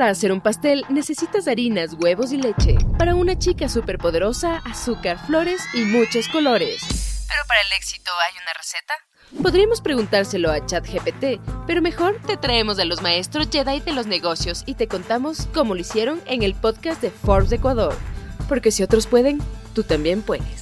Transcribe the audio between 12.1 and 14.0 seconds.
te traemos a los maestros Jedi de